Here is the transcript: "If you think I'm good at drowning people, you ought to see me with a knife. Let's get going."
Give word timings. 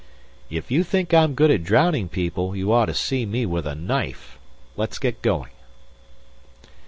"If 0.49 0.71
you 0.71 0.83
think 0.83 1.13
I'm 1.13 1.35
good 1.35 1.51
at 1.51 1.63
drowning 1.63 2.09
people, 2.09 2.55
you 2.55 2.71
ought 2.73 2.87
to 2.87 2.93
see 2.95 3.23
me 3.23 3.45
with 3.45 3.67
a 3.67 3.75
knife. 3.75 4.39
Let's 4.75 4.97
get 4.97 5.21
going." 5.21 5.51